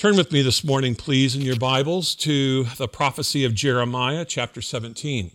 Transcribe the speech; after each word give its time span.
Turn 0.00 0.16
with 0.16 0.32
me 0.32 0.40
this 0.40 0.64
morning, 0.64 0.94
please, 0.94 1.36
in 1.36 1.42
your 1.42 1.56
Bibles 1.56 2.14
to 2.14 2.64
the 2.78 2.88
prophecy 2.88 3.44
of 3.44 3.52
Jeremiah, 3.52 4.24
chapter 4.24 4.62
17. 4.62 5.30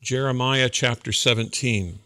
Jeremiah, 0.00 0.68
chapter 0.68 1.10
17. 1.10 1.98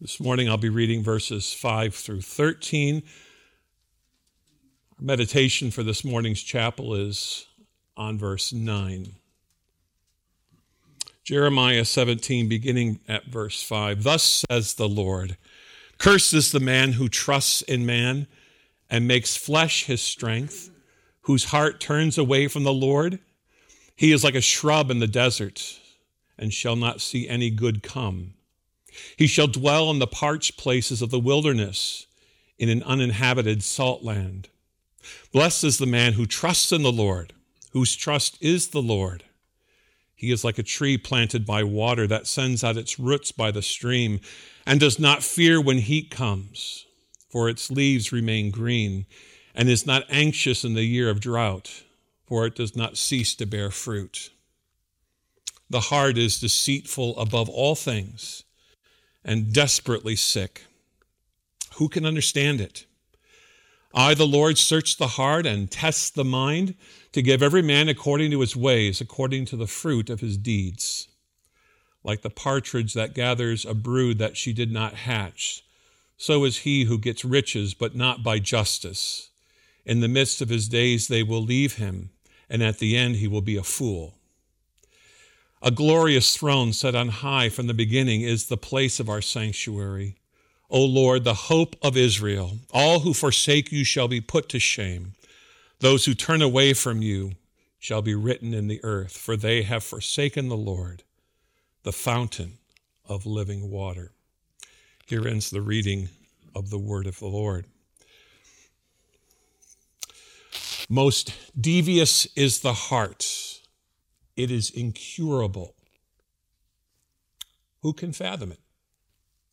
This 0.00 0.18
morning 0.18 0.48
I'll 0.48 0.56
be 0.56 0.68
reading 0.68 1.04
verses 1.04 1.52
5 1.52 1.94
through 1.94 2.22
13. 2.22 3.04
Our 4.98 5.04
meditation 5.04 5.70
for 5.70 5.84
this 5.84 6.04
morning's 6.04 6.42
chapel 6.42 6.96
is 6.96 7.46
on 7.96 8.18
verse 8.18 8.52
9. 8.52 9.14
Jeremiah 11.24 11.86
17, 11.86 12.50
beginning 12.50 13.00
at 13.08 13.24
verse 13.24 13.62
5. 13.62 14.02
Thus 14.02 14.44
says 14.50 14.74
the 14.74 14.88
Lord 14.88 15.38
Cursed 15.96 16.34
is 16.34 16.52
the 16.52 16.60
man 16.60 16.92
who 16.92 17.08
trusts 17.08 17.62
in 17.62 17.86
man 17.86 18.26
and 18.90 19.08
makes 19.08 19.34
flesh 19.34 19.86
his 19.86 20.02
strength, 20.02 20.68
whose 21.22 21.46
heart 21.46 21.80
turns 21.80 22.18
away 22.18 22.46
from 22.46 22.64
the 22.64 22.74
Lord. 22.74 23.20
He 23.96 24.12
is 24.12 24.22
like 24.22 24.34
a 24.34 24.42
shrub 24.42 24.90
in 24.90 24.98
the 24.98 25.06
desert 25.06 25.80
and 26.36 26.52
shall 26.52 26.76
not 26.76 27.00
see 27.00 27.26
any 27.26 27.48
good 27.48 27.82
come. 27.82 28.34
He 29.16 29.26
shall 29.26 29.46
dwell 29.46 29.90
in 29.90 30.00
the 30.00 30.06
parched 30.06 30.58
places 30.58 31.00
of 31.00 31.10
the 31.10 31.18
wilderness, 31.18 32.06
in 32.58 32.68
an 32.68 32.82
uninhabited 32.82 33.62
salt 33.62 34.02
land. 34.02 34.48
Blessed 35.32 35.64
is 35.64 35.78
the 35.78 35.86
man 35.86 36.12
who 36.12 36.26
trusts 36.26 36.70
in 36.70 36.82
the 36.82 36.92
Lord, 36.92 37.32
whose 37.70 37.96
trust 37.96 38.36
is 38.42 38.68
the 38.68 38.82
Lord. 38.82 39.24
He 40.24 40.32
is 40.32 40.42
like 40.42 40.58
a 40.58 40.62
tree 40.62 40.96
planted 40.96 41.44
by 41.44 41.64
water 41.64 42.06
that 42.06 42.26
sends 42.26 42.64
out 42.64 42.78
its 42.78 42.98
roots 42.98 43.30
by 43.30 43.50
the 43.50 43.60
stream 43.60 44.20
and 44.66 44.80
does 44.80 44.98
not 44.98 45.22
fear 45.22 45.60
when 45.60 45.76
heat 45.76 46.10
comes, 46.10 46.86
for 47.28 47.46
its 47.46 47.70
leaves 47.70 48.10
remain 48.10 48.50
green, 48.50 49.04
and 49.54 49.68
is 49.68 49.84
not 49.84 50.06
anxious 50.08 50.64
in 50.64 50.72
the 50.72 50.84
year 50.84 51.10
of 51.10 51.20
drought, 51.20 51.82
for 52.26 52.46
it 52.46 52.54
does 52.54 52.74
not 52.74 52.96
cease 52.96 53.34
to 53.34 53.44
bear 53.44 53.70
fruit. 53.70 54.30
The 55.68 55.92
heart 55.92 56.16
is 56.16 56.40
deceitful 56.40 57.18
above 57.18 57.50
all 57.50 57.74
things 57.74 58.44
and 59.22 59.52
desperately 59.52 60.16
sick. 60.16 60.64
Who 61.74 61.90
can 61.90 62.06
understand 62.06 62.62
it? 62.62 62.86
I, 63.96 64.14
the 64.14 64.26
Lord, 64.26 64.58
search 64.58 64.96
the 64.96 65.06
heart 65.06 65.46
and 65.46 65.70
test 65.70 66.16
the 66.16 66.24
mind 66.24 66.74
to 67.12 67.22
give 67.22 67.44
every 67.44 67.62
man 67.62 67.88
according 67.88 68.32
to 68.32 68.40
his 68.40 68.56
ways, 68.56 69.00
according 69.00 69.44
to 69.46 69.56
the 69.56 69.68
fruit 69.68 70.10
of 70.10 70.18
his 70.18 70.36
deeds. 70.36 71.06
Like 72.02 72.22
the 72.22 72.30
partridge 72.30 72.94
that 72.94 73.14
gathers 73.14 73.64
a 73.64 73.72
brood 73.72 74.18
that 74.18 74.36
she 74.36 74.52
did 74.52 74.72
not 74.72 74.94
hatch, 74.94 75.64
so 76.16 76.44
is 76.44 76.58
he 76.58 76.84
who 76.84 76.98
gets 76.98 77.24
riches, 77.24 77.72
but 77.72 77.94
not 77.94 78.24
by 78.24 78.40
justice. 78.40 79.30
In 79.86 80.00
the 80.00 80.08
midst 80.08 80.40
of 80.40 80.48
his 80.48 80.68
days 80.68 81.06
they 81.06 81.22
will 81.22 81.42
leave 81.42 81.76
him, 81.76 82.10
and 82.50 82.64
at 82.64 82.80
the 82.80 82.96
end 82.96 83.16
he 83.16 83.28
will 83.28 83.42
be 83.42 83.56
a 83.56 83.62
fool. 83.62 84.14
A 85.62 85.70
glorious 85.70 86.36
throne 86.36 86.72
set 86.72 86.96
on 86.96 87.08
high 87.08 87.48
from 87.48 87.68
the 87.68 87.74
beginning 87.74 88.22
is 88.22 88.46
the 88.46 88.56
place 88.56 88.98
of 88.98 89.08
our 89.08 89.22
sanctuary. 89.22 90.16
O 90.74 90.84
Lord, 90.84 91.22
the 91.22 91.34
hope 91.34 91.76
of 91.82 91.96
Israel, 91.96 92.58
all 92.72 92.98
who 92.98 93.14
forsake 93.14 93.70
you 93.70 93.84
shall 93.84 94.08
be 94.08 94.20
put 94.20 94.48
to 94.48 94.58
shame. 94.58 95.12
Those 95.78 96.04
who 96.04 96.14
turn 96.14 96.42
away 96.42 96.74
from 96.74 97.00
you 97.00 97.34
shall 97.78 98.02
be 98.02 98.16
written 98.16 98.52
in 98.52 98.66
the 98.66 98.80
earth, 98.82 99.16
for 99.16 99.36
they 99.36 99.62
have 99.62 99.84
forsaken 99.84 100.48
the 100.48 100.56
Lord, 100.56 101.04
the 101.84 101.92
fountain 101.92 102.58
of 103.06 103.24
living 103.24 103.70
water. 103.70 104.10
Here 105.06 105.28
ends 105.28 105.48
the 105.48 105.60
reading 105.60 106.08
of 106.56 106.70
the 106.70 106.78
word 106.78 107.06
of 107.06 107.20
the 107.20 107.28
Lord. 107.28 107.66
Most 110.88 111.32
devious 111.58 112.26
is 112.34 112.60
the 112.60 112.74
heart 112.74 113.60
it 114.36 114.50
is 114.50 114.70
incurable. 114.70 115.76
Who 117.82 117.92
can 117.92 118.12
fathom 118.12 118.50
it? 118.50 118.63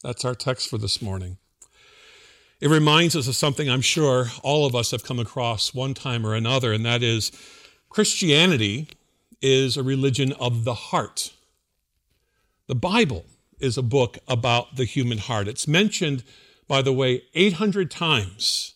That's 0.03 0.25
our 0.25 0.33
text 0.33 0.69
for 0.69 0.77
this 0.77 1.01
morning. 1.01 1.37
It 2.59 2.69
reminds 2.69 3.15
us 3.15 3.27
of 3.27 3.35
something 3.35 3.69
I'm 3.69 3.81
sure 3.81 4.27
all 4.43 4.65
of 4.65 4.75
us 4.75 4.91
have 4.91 5.03
come 5.03 5.19
across 5.19 5.73
one 5.73 5.93
time 5.93 6.25
or 6.25 6.33
another, 6.33 6.73
and 6.73 6.85
that 6.85 7.03
is 7.03 7.31
Christianity 7.89 8.89
is 9.41 9.77
a 9.77 9.83
religion 9.83 10.33
of 10.33 10.63
the 10.63 10.73
heart. 10.73 11.33
The 12.67 12.75
Bible 12.75 13.25
is 13.59 13.77
a 13.77 13.83
book 13.83 14.17
about 14.27 14.75
the 14.75 14.85
human 14.85 15.19
heart. 15.19 15.47
It's 15.47 15.67
mentioned, 15.67 16.23
by 16.67 16.81
the 16.81 16.93
way, 16.93 17.23
800 17.35 17.91
times 17.91 18.73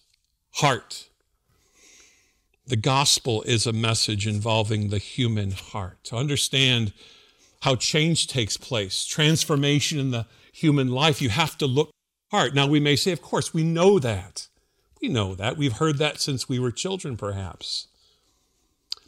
heart. 0.56 1.08
The 2.68 2.76
gospel 2.76 3.42
is 3.44 3.66
a 3.66 3.74
message 3.74 4.28
involving 4.28 4.90
the 4.90 4.98
human 4.98 5.52
heart. 5.52 6.04
To 6.06 6.18
understand 6.18 6.94
how 7.62 7.76
change 7.76 8.28
takes 8.28 8.58
place, 8.58 9.06
transformation 9.06 10.00
in 10.00 10.12
the 10.12 10.26
human 10.56 10.90
life, 10.90 11.22
you 11.22 11.30
have 11.30 11.58
to 11.58 11.68
look 11.68 11.92
heart. 12.32 12.56
Now 12.56 12.66
we 12.68 12.80
may 12.80 12.96
say, 12.96 13.12
of 13.12 13.22
course, 13.22 13.54
we 13.54 13.64
know 13.64 14.00
that. 14.00 14.48
We 15.02 15.10
know 15.10 15.36
that. 15.36 15.58
We've 15.58 15.74
heard 15.74 15.98
that 15.98 16.22
since 16.22 16.48
we 16.48 16.60
were 16.60 16.72
children, 16.72 17.18
perhaps. 17.18 17.88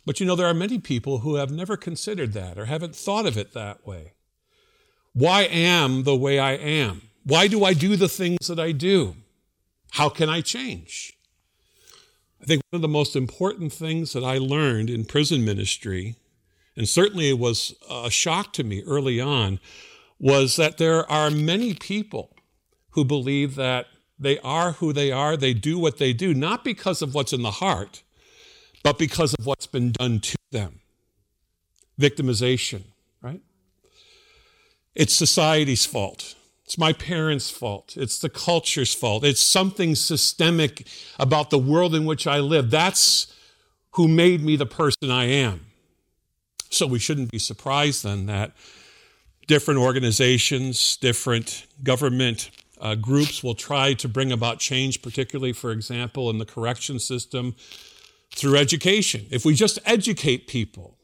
But 0.05 0.19
you 0.19 0.25
know, 0.25 0.35
there 0.35 0.47
are 0.47 0.53
many 0.53 0.77
people 0.77 1.19
who 1.19 1.35
have 1.35 1.51
never 1.51 1.77
considered 1.77 2.33
that 2.33 2.57
or 2.57 2.65
haven't 2.65 2.95
thought 2.95 3.25
of 3.25 3.37
it 3.37 3.53
that 3.53 3.85
way. 3.87 4.13
Why 5.13 5.43
am 5.43 6.03
the 6.03 6.15
way 6.15 6.37
I 6.37 6.53
am? 6.53 7.03
Why 7.23 7.47
do 7.47 7.63
I 7.63 7.73
do 7.73 7.95
the 7.95 8.09
things 8.09 8.47
that 8.47 8.59
I 8.59 8.71
do? 8.71 9.15
How 9.91 10.09
can 10.09 10.29
I 10.29 10.41
change? 10.41 11.13
I 12.41 12.45
think 12.45 12.61
one 12.69 12.77
of 12.77 12.81
the 12.81 12.87
most 12.87 13.15
important 13.15 13.73
things 13.73 14.13
that 14.13 14.23
I 14.23 14.37
learned 14.37 14.89
in 14.89 15.05
prison 15.05 15.43
ministry, 15.43 16.15
and 16.75 16.87
certainly 16.87 17.29
it 17.29 17.39
was 17.39 17.73
a 17.89 18.09
shock 18.09 18.53
to 18.53 18.63
me 18.63 18.83
early 18.83 19.19
on, 19.19 19.59
was 20.19 20.55
that 20.55 20.77
there 20.77 21.09
are 21.11 21.29
many 21.29 21.73
people 21.73 22.35
who 22.91 23.05
believe 23.05 23.55
that 23.55 23.87
they 24.19 24.39
are 24.39 24.73
who 24.73 24.91
they 24.91 25.11
are, 25.11 25.37
they 25.37 25.53
do 25.53 25.77
what 25.77 25.97
they 25.97 26.13
do, 26.13 26.33
not 26.33 26.63
because 26.63 27.01
of 27.01 27.13
what's 27.13 27.33
in 27.33 27.43
the 27.43 27.51
heart, 27.51 28.01
but 28.83 28.97
because 28.97 29.33
of 29.37 29.45
what's 29.45 29.67
been 29.67 29.91
done 29.91 30.19
to 30.19 30.35
them. 30.51 30.79
Victimization, 31.99 32.83
right? 33.21 33.41
It's 34.95 35.13
society's 35.13 35.85
fault. 35.85 36.35
It's 36.65 36.77
my 36.77 36.91
parents' 36.91 37.49
fault. 37.49 37.95
It's 37.95 38.19
the 38.19 38.29
culture's 38.29 38.93
fault. 38.93 39.23
It's 39.23 39.41
something 39.41 39.95
systemic 39.95 40.87
about 41.19 41.49
the 41.49 41.59
world 41.59 41.95
in 41.95 42.05
which 42.05 42.27
I 42.27 42.39
live. 42.39 42.71
That's 42.71 43.33
who 43.91 44.07
made 44.07 44.43
me 44.43 44.55
the 44.55 44.65
person 44.65 45.09
I 45.11 45.25
am. 45.25 45.67
So 46.69 46.85
we 46.85 46.99
shouldn't 46.99 47.31
be 47.31 47.39
surprised 47.39 48.03
then 48.03 48.25
that 48.25 48.51
different 49.47 49.79
organizations, 49.79 50.97
different 50.97 51.65
government 51.83 52.51
uh, 52.79 52.95
groups 52.95 53.43
will 53.43 53.55
try 53.55 53.93
to 53.93 54.07
bring 54.07 54.31
about 54.31 54.59
change, 54.59 55.01
particularly, 55.01 55.53
for 55.53 55.71
example, 55.71 56.29
in 56.29 56.37
the 56.37 56.45
correction 56.45 56.99
system 56.99 57.55
through 58.35 58.57
education. 58.57 59.25
If 59.31 59.45
we 59.45 59.55
just 59.55 59.79
educate 59.85 60.47
people, 60.47 60.97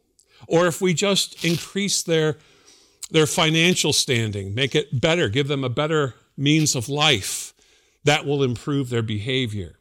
or 0.47 0.67
if 0.67 0.81
we 0.81 0.93
just 0.93 1.43
increase 1.43 2.03
their 2.03 2.37
their 3.11 3.27
financial 3.27 3.93
standing, 3.93 4.55
make 4.55 4.73
it 4.73 4.99
better, 4.99 5.29
give 5.29 5.47
them 5.47 5.63
a 5.63 5.69
better 5.69 6.15
means 6.35 6.75
of 6.75 6.89
life. 6.89 7.53
That 8.05 8.25
will 8.25 8.43
improve 8.43 8.89
their 8.89 9.01
behavior. 9.03 9.75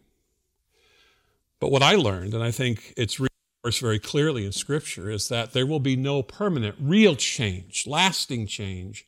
But 1.59 1.71
what 1.71 1.83
I 1.83 1.95
learned, 1.95 2.35
and 2.35 2.43
I 2.43 2.51
think 2.51 2.93
it's 2.97 3.19
reinforced 3.63 3.81
very 3.81 3.99
clearly 3.99 4.45
in 4.45 4.53
Scripture, 4.53 5.09
is 5.11 5.29
that 5.29 5.53
there 5.53 5.67
will 5.67 5.81
be 5.81 5.97
no 5.97 6.23
permanent, 6.23 6.75
real 6.81 7.15
change, 7.15 7.87
lasting 7.87 8.47
change, 8.47 9.07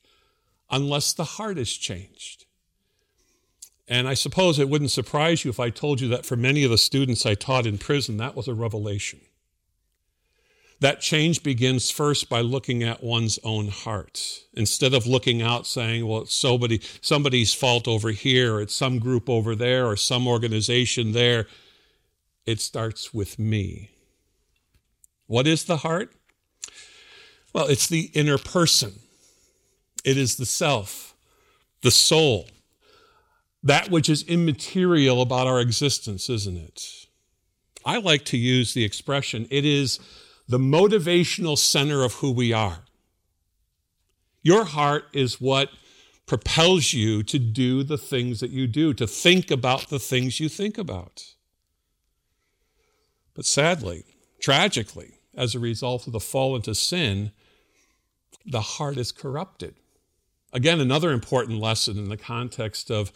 unless 0.71 1.13
the 1.13 1.25
heart 1.25 1.59
is 1.59 1.73
changed. 1.73 2.47
And 3.89 4.09
I 4.09 4.15
suppose 4.15 4.59
it 4.59 4.69
wouldn't 4.69 4.93
surprise 4.93 5.45
you 5.45 5.51
if 5.51 5.61
I 5.61 5.71
told 5.71 6.01
you 6.01 6.09
that 6.09 6.25
for 6.25 6.37
many 6.37 6.65
of 6.65 6.71
the 6.71 6.79
students 6.79 7.27
I 7.27 7.35
taught 7.35 7.67
in 7.67 7.79
prison, 7.79 8.17
that 8.19 8.37
was 8.37 8.49
a 8.49 8.55
revelation. 8.55 9.21
That 10.81 11.01
change 11.01 11.43
begins 11.43 11.91
first 11.91 12.29
by 12.29 12.41
looking 12.41 12.83
at 12.83 13.03
one's 13.03 13.39
own 13.43 13.69
heart. 13.69 14.45
Instead 14.55 14.95
of 14.95 15.07
looking 15.07 15.43
out 15.43 15.67
saying, 15.67 16.07
well, 16.07 16.23
it's 16.23 16.35
somebody, 16.35 16.81
somebody's 17.01 17.55
fault 17.55 17.89
over 17.89 18.11
here, 18.11 18.55
or 18.55 18.61
it's 18.63 18.75
some 18.75 18.99
group 18.99 19.29
over 19.29 19.55
there, 19.55 19.87
or 19.87 19.97
some 19.97 20.27
organization 20.27 21.13
there, 21.13 21.47
it 22.47 22.61
starts 22.61 23.13
with 23.13 23.39
me. 23.39 23.91
What 25.27 25.47
is 25.47 25.65
the 25.65 25.79
heart? 25.79 26.15
Well, 27.53 27.67
it's 27.67 27.87
the 27.87 28.11
inner 28.15 28.39
person, 28.39 28.95
it 30.05 30.19
is 30.19 30.37
the 30.37 30.47
self, 30.47 31.15
the 31.83 31.91
soul, 31.91 32.49
that 33.63 33.91
which 33.91 34.09
is 34.09 34.25
immaterial 34.25 35.23
about 35.23 35.47
our 35.47 35.61
existence, 35.61 36.29
isn't 36.29 36.57
it? 36.57 37.07
I 37.85 37.99
like 37.99 38.25
to 38.27 38.37
use 38.37 38.75
the 38.75 38.85
expression, 38.85 39.47
it 39.51 39.65
is 39.65 40.01
the 40.49 40.59
motivational 40.59 41.57
center 41.57 42.03
of 42.03 42.15
who 42.15 42.31
we 42.31 42.53
are. 42.53 42.81
Your 44.43 44.65
heart 44.65 45.05
is 45.13 45.41
what 45.41 45.71
propels 46.27 46.93
you 46.93 47.23
to 47.23 47.39
do 47.39 47.83
the 47.83 47.99
things 47.99 48.41
that 48.41 48.51
you 48.51 48.67
do, 48.67 48.93
to 48.95 49.07
think 49.07 49.51
about 49.51 49.89
the 49.89 49.99
things 49.99 50.41
you 50.41 50.49
think 50.49 50.77
about. 50.77 51.35
But 53.35 53.47
sadly, 53.47 54.05
tragically, 54.45 55.15
as 55.35 55.55
a 55.55 55.59
result 55.59 56.07
of 56.07 56.13
the 56.13 56.21
fall 56.21 56.55
into 56.55 56.75
sin, 56.75 57.33
the 58.45 58.61
heart 58.61 58.99
is 58.99 59.11
corrupted. 59.11 59.75
Again, 60.53 60.81
another 60.81 61.13
important 61.13 61.61
lesson 61.61 61.97
in 61.97 62.11
the 62.11 62.19
context 62.19 62.91
of, 62.91 63.11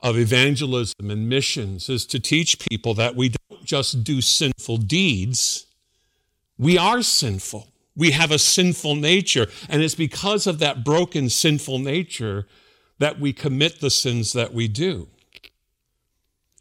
of 0.00 0.16
evangelism 0.16 1.10
and 1.10 1.28
missions 1.28 1.90
is 1.90 2.06
to 2.06 2.18
teach 2.18 2.58
people 2.58 2.94
that 2.94 3.14
we 3.14 3.28
don't 3.28 3.62
just 3.66 4.02
do 4.02 4.22
sinful 4.22 4.78
deeds, 4.78 5.66
we 6.56 6.78
are 6.78 7.02
sinful. 7.02 7.68
We 7.94 8.12
have 8.12 8.30
a 8.30 8.38
sinful 8.38 8.96
nature. 8.96 9.48
And 9.68 9.82
it's 9.82 9.94
because 9.94 10.46
of 10.46 10.58
that 10.60 10.84
broken, 10.84 11.28
sinful 11.28 11.80
nature 11.80 12.46
that 12.98 13.20
we 13.20 13.34
commit 13.34 13.82
the 13.82 13.90
sins 13.90 14.32
that 14.32 14.54
we 14.54 14.68
do. 14.68 15.08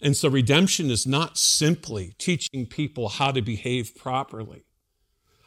And 0.01 0.18
so 0.18 0.30
redemption 0.30 0.89
is 0.89 1.06
not 1.06 1.38
simply 1.38 2.13
teaching 2.18 2.65
people 2.65 3.09
how 3.09 3.31
to 3.31 3.42
behave 3.42 3.95
properly, 3.95 4.65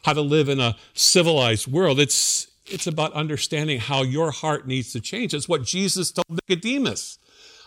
how 0.03 0.13
to 0.13 0.21
live 0.21 0.47
in 0.47 0.59
a 0.59 0.77
civilized 0.93 1.67
world. 1.67 1.99
It's, 1.99 2.47
it's 2.65 2.87
about 2.87 3.11
understanding 3.13 3.79
how 3.79 4.03
your 4.03 4.31
heart 4.31 4.65
needs 4.65 4.93
to 4.93 5.01
change. 5.01 5.33
It's 5.33 5.49
what 5.49 5.63
Jesus 5.63 6.11
told 6.11 6.39
Nicodemus. 6.47 7.19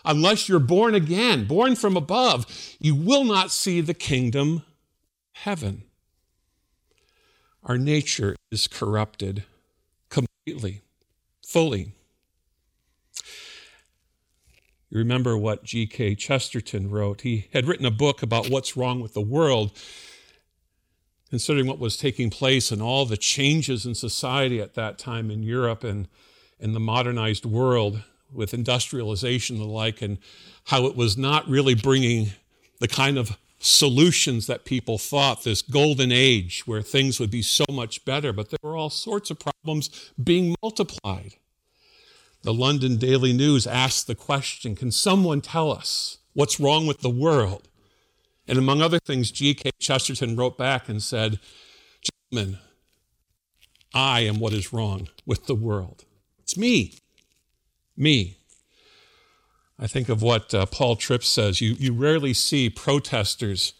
Unless 0.03 0.49
you're 0.49 0.59
born 0.59 0.95
again, 0.95 1.45
born 1.45 1.75
from 1.75 1.95
above, 1.95 2.45
you 2.79 2.95
will 2.95 3.25
not 3.25 3.51
see 3.51 3.81
the 3.81 3.93
kingdom 3.93 4.63
heaven. 5.33 5.83
Our 7.63 7.77
nature 7.77 8.35
is 8.51 8.67
corrupted 8.67 9.43
completely, 10.09 10.81
fully. 11.45 11.91
You 14.89 14.97
remember 14.97 15.37
what 15.37 15.63
G.K. 15.63 16.15
Chesterton 16.15 16.89
wrote? 16.89 17.21
He 17.21 17.47
had 17.53 17.67
written 17.67 17.85
a 17.85 17.91
book 17.91 18.23
about 18.23 18.49
what's 18.49 18.75
wrong 18.75 19.01
with 19.01 19.13
the 19.13 19.21
world, 19.21 19.71
considering 21.29 21.67
what 21.67 21.77
was 21.77 21.95
taking 21.95 22.31
place 22.31 22.71
and 22.71 22.81
all 22.81 23.05
the 23.05 23.17
changes 23.17 23.85
in 23.85 23.93
society 23.93 24.59
at 24.59 24.73
that 24.73 24.97
time 24.97 25.29
in 25.29 25.43
Europe 25.43 25.83
and 25.83 26.07
in 26.59 26.73
the 26.73 26.79
modernized 26.79 27.45
world 27.45 28.01
with 28.33 28.53
industrialization 28.53 29.57
and 29.57 29.65
the 29.65 29.69
like, 29.69 30.01
and 30.01 30.17
how 30.65 30.85
it 30.85 30.95
was 30.95 31.17
not 31.17 31.47
really 31.47 31.75
bringing 31.75 32.31
the 32.79 32.87
kind 32.87 33.17
of 33.17 33.37
solutions 33.59 34.47
that 34.47 34.65
people 34.65 34.97
thought, 34.97 35.43
this 35.43 35.61
golden 35.61 36.11
age 36.11 36.65
where 36.65 36.81
things 36.81 37.19
would 37.19 37.31
be 37.31 37.41
so 37.41 37.65
much 37.71 38.05
better, 38.05 38.31
but 38.33 38.49
there 38.49 38.59
were 38.63 38.77
all 38.77 38.89
sorts 38.89 39.29
of 39.29 39.39
problems 39.39 40.11
being 40.21 40.55
multiplied. 40.61 41.35
The 42.41 42.53
London 42.53 42.97
Daily 42.97 43.33
News 43.33 43.67
asked 43.67 44.07
the 44.07 44.15
question 44.15 44.75
Can 44.75 44.91
someone 44.91 45.41
tell 45.41 45.71
us 45.71 46.19
what's 46.33 46.59
wrong 46.59 46.87
with 46.87 47.01
the 47.01 47.09
world? 47.09 47.67
And 48.47 48.57
among 48.57 48.81
other 48.81 48.99
things, 48.99 49.29
G.K. 49.29 49.71
Chesterton 49.79 50.35
wrote 50.35 50.57
back 50.57 50.89
and 50.89 51.03
said, 51.03 51.39
Gentlemen, 52.31 52.59
I 53.93 54.21
am 54.21 54.39
what 54.39 54.53
is 54.53 54.73
wrong 54.73 55.09
with 55.25 55.45
the 55.45 55.55
world. 55.55 56.05
It's 56.39 56.57
me. 56.57 56.95
Me. 57.95 58.37
I 59.77 59.87
think 59.87 60.09
of 60.09 60.21
what 60.21 60.53
uh, 60.53 60.65
Paul 60.65 60.95
Tripp 60.95 61.23
says. 61.23 61.61
You, 61.61 61.75
you 61.77 61.93
rarely 61.93 62.33
see 62.33 62.69
protesters 62.69 63.73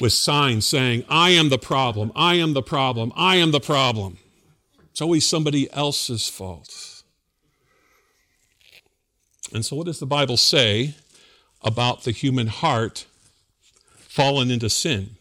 with 0.00 0.12
signs 0.12 0.66
saying, 0.66 1.04
I 1.08 1.30
am 1.30 1.48
the 1.48 1.58
problem, 1.58 2.12
I 2.14 2.34
am 2.34 2.52
the 2.52 2.62
problem, 2.62 3.12
I 3.16 3.36
am 3.36 3.50
the 3.50 3.60
problem. 3.60 4.18
It's 4.90 5.00
always 5.00 5.26
somebody 5.26 5.70
else's 5.72 6.28
fault. 6.28 6.97
And 9.52 9.64
so, 9.64 9.76
what 9.76 9.86
does 9.86 10.00
the 10.00 10.06
Bible 10.06 10.36
say 10.36 10.94
about 11.62 12.04
the 12.04 12.10
human 12.10 12.48
heart 12.48 13.06
fallen 13.96 14.50
into 14.50 14.70
sin? 14.70 15.16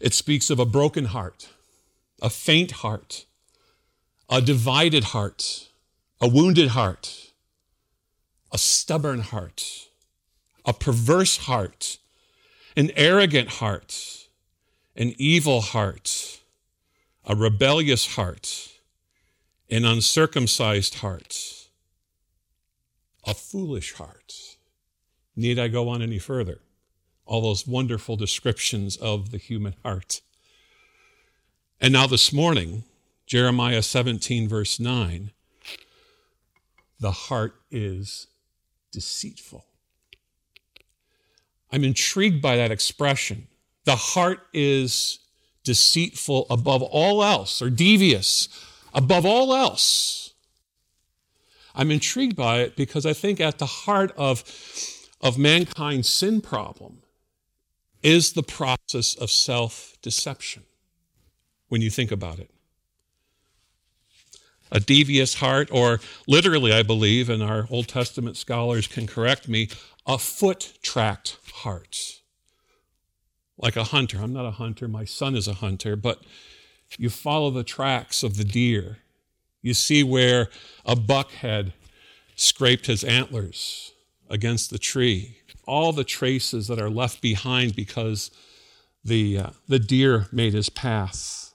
It 0.00 0.14
speaks 0.14 0.50
of 0.50 0.58
a 0.58 0.66
broken 0.66 1.06
heart, 1.06 1.48
a 2.20 2.30
faint 2.30 2.70
heart, 2.72 3.26
a 4.28 4.40
divided 4.40 5.04
heart, 5.04 5.68
a 6.20 6.28
wounded 6.28 6.68
heart 6.68 7.26
a 8.52 8.58
stubborn 8.58 9.20
heart, 9.20 9.88
a 10.64 10.72
perverse 10.72 11.36
heart, 11.38 11.98
an 12.76 12.90
arrogant 12.96 13.48
heart, 13.48 14.28
an 14.96 15.12
evil 15.18 15.60
heart, 15.60 16.40
a 17.24 17.34
rebellious 17.34 18.14
heart, 18.14 18.70
an 19.68 19.84
uncircumcised 19.84 20.96
heart, 20.96 21.55
a 23.26 23.34
foolish 23.34 23.94
heart. 23.94 24.56
Need 25.34 25.58
I 25.58 25.68
go 25.68 25.88
on 25.88 26.00
any 26.00 26.18
further? 26.18 26.60
All 27.26 27.42
those 27.42 27.66
wonderful 27.66 28.16
descriptions 28.16 28.96
of 28.96 29.30
the 29.30 29.38
human 29.38 29.74
heart. 29.82 30.20
And 31.80 31.92
now, 31.92 32.06
this 32.06 32.32
morning, 32.32 32.84
Jeremiah 33.26 33.82
17, 33.82 34.48
verse 34.48 34.80
9 34.80 35.32
the 36.98 37.10
heart 37.10 37.54
is 37.70 38.26
deceitful. 38.90 39.66
I'm 41.70 41.84
intrigued 41.84 42.40
by 42.40 42.56
that 42.56 42.70
expression. 42.70 43.48
The 43.84 43.96
heart 43.96 44.40
is 44.54 45.18
deceitful 45.62 46.46
above 46.48 46.82
all 46.82 47.22
else, 47.22 47.60
or 47.60 47.68
devious 47.68 48.48
above 48.94 49.26
all 49.26 49.54
else. 49.54 50.25
I'm 51.76 51.90
intrigued 51.90 52.34
by 52.34 52.60
it 52.60 52.74
because 52.74 53.06
I 53.06 53.12
think 53.12 53.40
at 53.40 53.58
the 53.58 53.66
heart 53.66 54.12
of, 54.16 54.42
of 55.20 55.38
mankind's 55.38 56.08
sin 56.08 56.40
problem 56.40 57.02
is 58.02 58.32
the 58.32 58.42
process 58.42 59.14
of 59.14 59.30
self 59.30 59.96
deception 60.02 60.64
when 61.68 61.82
you 61.82 61.90
think 61.90 62.10
about 62.10 62.38
it 62.38 62.50
a 64.70 64.80
devious 64.80 65.34
heart, 65.34 65.68
or 65.70 66.00
literally, 66.26 66.72
I 66.72 66.82
believe, 66.82 67.30
and 67.30 67.42
our 67.42 67.66
Old 67.70 67.88
Testament 67.88 68.36
scholars 68.36 68.86
can 68.86 69.06
correct 69.06 69.48
me, 69.48 69.68
a 70.06 70.18
foot 70.18 70.74
tracked 70.82 71.38
heart. 71.52 72.20
Like 73.58 73.76
a 73.76 73.84
hunter. 73.84 74.18
I'm 74.20 74.32
not 74.32 74.44
a 74.44 74.52
hunter, 74.52 74.88
my 74.88 75.04
son 75.04 75.34
is 75.34 75.48
a 75.48 75.54
hunter, 75.54 75.96
but 75.96 76.22
you 76.98 77.10
follow 77.10 77.50
the 77.50 77.64
tracks 77.64 78.22
of 78.22 78.36
the 78.36 78.44
deer. 78.44 78.98
You 79.66 79.74
see 79.74 80.04
where 80.04 80.48
a 80.84 80.94
buck 80.94 81.32
had 81.32 81.72
scraped 82.36 82.86
his 82.86 83.02
antlers 83.02 83.90
against 84.30 84.70
the 84.70 84.78
tree. 84.78 85.38
All 85.66 85.92
the 85.92 86.04
traces 86.04 86.68
that 86.68 86.78
are 86.78 86.88
left 86.88 87.20
behind 87.20 87.74
because 87.74 88.30
the, 89.04 89.38
uh, 89.38 89.50
the 89.66 89.80
deer 89.80 90.28
made 90.30 90.52
his 90.52 90.68
path. 90.68 91.52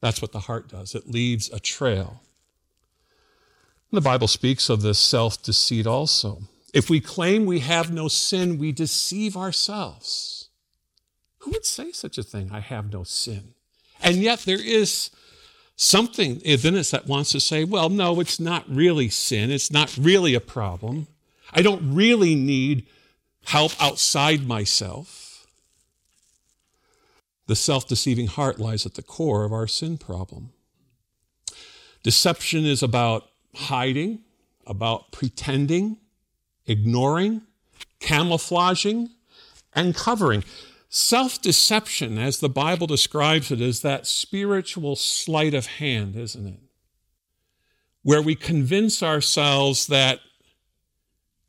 That's 0.00 0.22
what 0.22 0.30
the 0.30 0.46
heart 0.46 0.68
does, 0.68 0.94
it 0.94 1.10
leaves 1.10 1.50
a 1.50 1.58
trail. 1.58 2.22
The 3.90 4.00
Bible 4.00 4.28
speaks 4.28 4.68
of 4.68 4.82
this 4.82 5.00
self 5.00 5.42
deceit 5.42 5.88
also. 5.88 6.42
If 6.72 6.88
we 6.88 7.00
claim 7.00 7.44
we 7.44 7.58
have 7.58 7.92
no 7.92 8.06
sin, 8.06 8.56
we 8.56 8.70
deceive 8.70 9.36
ourselves. 9.36 10.48
Who 11.38 11.50
would 11.50 11.66
say 11.66 11.90
such 11.90 12.18
a 12.18 12.22
thing? 12.22 12.50
I 12.52 12.60
have 12.60 12.92
no 12.92 13.02
sin. 13.02 13.54
And 14.00 14.18
yet 14.18 14.40
there 14.40 14.62
is 14.62 15.10
something 15.76 16.40
eh, 16.44 16.52
within 16.52 16.76
us 16.76 16.90
that 16.90 17.06
wants 17.06 17.32
to 17.32 17.40
say, 17.40 17.64
well, 17.64 17.88
no, 17.88 18.20
it's 18.20 18.40
not 18.40 18.64
really 18.68 19.08
sin. 19.08 19.50
It's 19.50 19.70
not 19.70 19.96
really 19.96 20.34
a 20.34 20.40
problem. 20.40 21.06
I 21.52 21.62
don't 21.62 21.94
really 21.94 22.34
need 22.34 22.86
help 23.44 23.72
outside 23.80 24.46
myself. 24.46 25.46
The 27.46 27.56
self 27.56 27.86
deceiving 27.86 28.26
heart 28.26 28.58
lies 28.58 28.86
at 28.86 28.94
the 28.94 29.02
core 29.02 29.44
of 29.44 29.52
our 29.52 29.66
sin 29.66 29.98
problem. 29.98 30.50
Deception 32.02 32.64
is 32.64 32.82
about 32.82 33.28
hiding, 33.54 34.20
about 34.66 35.12
pretending, 35.12 35.98
ignoring, 36.66 37.42
camouflaging, 38.00 39.10
and 39.74 39.94
covering. 39.94 40.44
Self 40.96 41.42
deception, 41.42 42.18
as 42.18 42.38
the 42.38 42.48
Bible 42.48 42.86
describes 42.86 43.50
it, 43.50 43.60
is 43.60 43.82
that 43.82 44.06
spiritual 44.06 44.94
sleight 44.94 45.52
of 45.52 45.66
hand, 45.66 46.14
isn't 46.14 46.46
it? 46.46 46.60
Where 48.04 48.22
we 48.22 48.36
convince 48.36 49.02
ourselves 49.02 49.88
that 49.88 50.20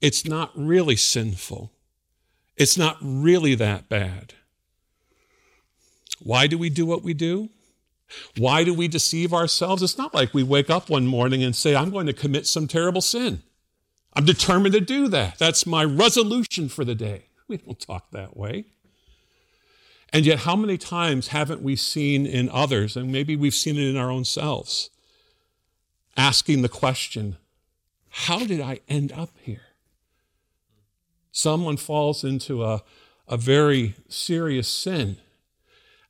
it's 0.02 0.26
not 0.26 0.50
really 0.56 0.96
sinful, 0.96 1.72
it's 2.58 2.76
not 2.76 2.98
really 3.04 3.54
that 3.54 3.88
bad. 3.88 4.34
Why 6.20 6.48
do 6.48 6.58
we 6.58 6.72
do 6.72 6.88
what 6.88 7.04
we 7.04 7.14
do? 7.14 7.50
Why 8.38 8.64
do 8.64 8.74
we 8.74 8.88
deceive 8.88 9.32
ourselves? 9.32 9.84
It's 9.84 9.96
not 9.96 10.12
like 10.12 10.34
we 10.34 10.42
wake 10.42 10.72
up 10.72 10.90
one 10.90 11.06
morning 11.06 11.44
and 11.44 11.56
say, 11.56 11.76
I'm 11.76 11.92
going 11.92 12.08
to 12.08 12.14
commit 12.14 12.48
some 12.48 12.66
terrible 12.66 13.02
sin. 13.02 13.44
I'm 14.12 14.26
determined 14.26 14.74
to 14.74 14.82
do 14.82 15.08
that. 15.10 15.38
That's 15.38 15.68
my 15.68 15.84
resolution 15.84 16.68
for 16.68 16.84
the 16.84 16.96
day. 16.96 17.26
We 17.48 17.58
don't 17.58 17.80
talk 17.80 18.10
that 18.10 18.36
way. 18.36 18.66
And 20.14 20.26
yet, 20.26 20.40
how 20.40 20.56
many 20.56 20.78
times 20.78 21.30
haven't 21.30 21.62
we 21.62 21.76
seen 21.76 22.26
in 22.26 22.50
others, 22.50 22.96
and 22.96 23.12
maybe 23.12 23.36
we've 23.36 23.56
seen 23.56 23.78
it 23.78 23.88
in 23.88 23.98
our 23.98 24.10
own 24.10 24.24
selves, 24.24 24.90
asking 26.16 26.62
the 26.62 26.70
question, 26.70 27.38
How 28.10 28.46
did 28.46 28.62
I 28.62 28.80
end 28.88 29.12
up 29.12 29.32
here? 29.42 29.62
Someone 31.32 31.76
falls 31.76 32.24
into 32.24 32.64
a, 32.64 32.82
a 33.28 33.36
very 33.36 33.96
serious 34.08 34.70
sin. 34.70 35.18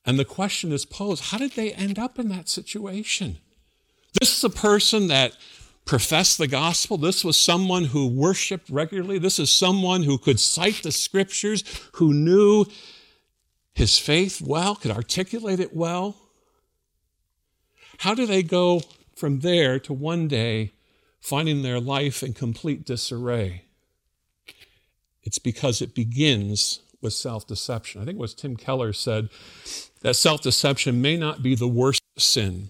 And 0.06 0.20
the 0.20 0.26
question 0.26 0.72
is 0.72 0.86
posed 0.86 1.26
how 1.26 1.40
did 1.40 1.54
they 1.54 1.74
end 1.74 1.98
up 1.98 2.20
in 2.20 2.30
that 2.30 2.48
situation? 2.48 3.40
This 4.20 4.38
is 4.38 4.44
a 4.44 4.50
person 4.50 5.08
that 5.08 5.36
professed 5.84 6.38
the 6.38 6.48
gospel. 6.48 6.98
This 6.98 7.24
was 7.24 7.38
someone 7.38 7.86
who 7.86 8.08
worshiped 8.08 8.70
regularly. 8.70 9.18
This 9.18 9.40
is 9.40 9.50
someone 9.50 10.04
who 10.04 10.18
could 10.18 10.40
cite 10.40 10.84
the 10.84 10.92
scriptures, 10.92 11.64
who 11.94 12.14
knew 12.14 12.66
his 13.76 14.00
faith 14.00 14.42
well, 14.42 14.76
could 14.76 14.92
articulate 14.92 15.60
it 15.60 15.76
well. 15.76 16.16
How 18.00 18.16
do 18.16 18.26
they 18.26 18.42
go 18.42 18.82
from 19.16 19.42
there 19.42 19.80
to 19.80 19.94
one 19.94 20.30
day 20.30 20.72
finding 21.20 21.62
their 21.62 21.82
life 21.82 22.24
in 22.24 22.34
complete 22.34 22.86
disarray? 22.86 23.66
It's 25.24 25.40
because 25.40 25.82
it 25.82 25.94
begins 25.94 26.80
with 27.02 27.14
self 27.14 27.46
deception. 27.46 28.02
I 28.02 28.06
think 28.06 28.16
it 28.16 28.22
was 28.22 28.34
Tim 28.34 28.56
Keller 28.56 28.94
said 28.94 29.30
that 30.02 30.16
self 30.16 30.42
deception 30.42 31.02
may 31.02 31.18
not 31.18 31.44
be 31.44 31.54
the 31.54 31.68
worst 31.68 32.02
sin, 32.18 32.70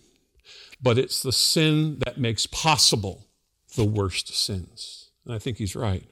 but 0.81 0.97
it's 0.97 1.21
the 1.21 1.31
sin 1.31 1.99
that 1.99 2.17
makes 2.17 2.47
possible 2.47 3.27
the 3.75 3.85
worst 3.85 4.35
sins. 4.35 5.11
And 5.23 5.35
I 5.35 5.39
think 5.39 5.57
he's 5.57 5.75
right. 5.75 6.03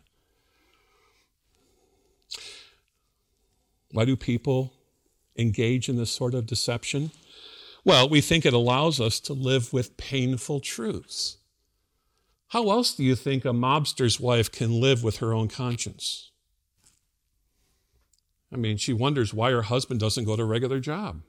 Why 3.92 4.06
do 4.06 4.16
people 4.16 4.74
engage 5.38 5.90
in 5.90 5.98
this 5.98 6.12
sort 6.12 6.34
of 6.34 6.46
deception? 6.46 7.12
Well, 7.86 8.08
we 8.08 8.22
think 8.22 8.46
it 8.46 8.54
allows 8.54 9.02
us 9.02 9.20
to 9.22 9.34
live 9.34 9.74
with 9.74 9.98
painful 9.98 10.62
truths. 10.62 11.38
How 12.50 12.70
else 12.70 12.94
do 12.94 13.04
you 13.04 13.16
think 13.16 13.46
a 13.46 13.54
mobster's 13.54 14.20
wife 14.20 14.52
can 14.52 14.80
live 14.80 15.04
with 15.04 15.18
her 15.18 15.34
own 15.34 15.48
conscience? 15.48 16.32
I 18.54 18.58
mean, 18.58 18.78
she 18.78 18.94
wonders 18.94 19.34
why 19.34 19.52
her 19.52 19.64
husband 19.64 20.00
doesn't 20.00 20.26
go 20.26 20.36
to 20.36 20.44
a 20.44 20.46
regular 20.46 20.80
job, 20.80 21.22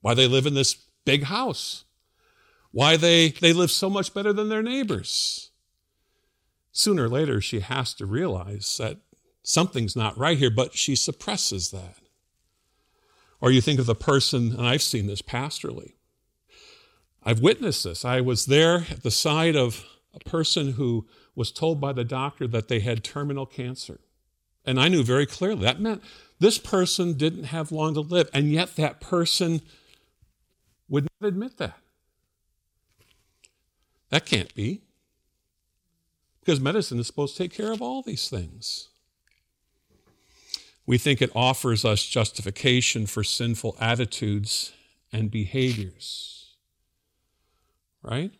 why 0.00 0.14
they 0.14 0.28
live 0.28 0.46
in 0.46 0.54
this 0.54 0.74
big 1.04 1.24
house, 1.24 1.84
why 2.70 2.96
they, 2.96 3.30
they 3.30 3.52
live 3.52 3.70
so 3.70 3.90
much 3.90 4.14
better 4.14 4.32
than 4.32 4.48
their 4.48 4.62
neighbors. 4.62 5.50
Sooner 6.70 7.04
or 7.04 7.08
later, 7.08 7.40
she 7.40 7.60
has 7.60 7.92
to 7.94 8.06
realize 8.06 8.76
that 8.78 8.98
something's 9.42 9.96
not 9.96 10.16
right 10.16 10.38
here, 10.38 10.50
but 10.50 10.76
she 10.76 10.94
suppresses 10.94 11.72
that. 11.72 11.96
Or 13.40 13.50
you 13.50 13.60
think 13.60 13.80
of 13.80 13.86
the 13.86 13.94
person, 13.94 14.52
and 14.52 14.66
I've 14.66 14.82
seen 14.82 15.06
this 15.06 15.22
pastorally. 15.22 15.94
I've 17.22 17.40
witnessed 17.40 17.84
this. 17.84 18.04
I 18.04 18.20
was 18.20 18.46
there 18.46 18.86
at 18.90 19.02
the 19.02 19.10
side 19.10 19.56
of 19.56 19.84
a 20.14 20.18
person 20.20 20.72
who 20.72 21.06
was 21.34 21.52
told 21.52 21.80
by 21.80 21.92
the 21.92 22.04
doctor 22.04 22.46
that 22.48 22.68
they 22.68 22.80
had 22.80 23.04
terminal 23.04 23.46
cancer. 23.46 24.00
And 24.64 24.80
I 24.80 24.88
knew 24.88 25.02
very 25.02 25.26
clearly 25.26 25.62
that 25.62 25.80
meant 25.80 26.02
this 26.38 26.58
person 26.58 27.14
didn't 27.14 27.44
have 27.44 27.72
long 27.72 27.94
to 27.94 28.00
live, 28.00 28.28
and 28.34 28.50
yet 28.50 28.76
that 28.76 29.00
person 29.00 29.62
would 30.88 31.06
not 31.20 31.28
admit 31.28 31.58
that. 31.58 31.78
That 34.10 34.26
can't 34.26 34.54
be. 34.54 34.82
Because 36.40 36.60
medicine 36.60 36.98
is 36.98 37.06
supposed 37.06 37.36
to 37.36 37.42
take 37.42 37.52
care 37.52 37.72
of 37.72 37.80
all 37.80 38.02
these 38.02 38.28
things. 38.28 38.88
We 40.86 40.98
think 40.98 41.22
it 41.22 41.30
offers 41.34 41.84
us 41.84 42.04
justification 42.06 43.06
for 43.06 43.22
sinful 43.22 43.76
attitudes 43.80 44.72
and 45.12 45.30
behaviors. 45.30 46.54
Right? 48.02 48.32